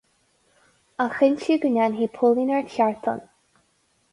[1.03, 3.21] A chinntiú go ndéanfaí póilíneacht cheart ann.